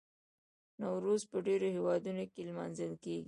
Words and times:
نوروز 0.79 1.21
په 1.31 1.37
ډیرو 1.47 1.67
هیوادونو 1.75 2.23
کې 2.31 2.41
لمانځل 2.49 2.91
کیږي. 3.03 3.19